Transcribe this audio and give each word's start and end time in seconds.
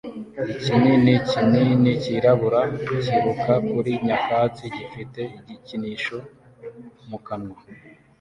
Ikinini 0.53 1.13
kinini 1.29 1.91
cyirabura 2.01 2.61
kiruka 3.03 3.53
kuri 3.69 3.91
nyakatsi 4.05 4.65
gifite 4.75 5.21
igikinisho 5.39 6.17
mu 7.09 7.17
kanwa 7.25 7.57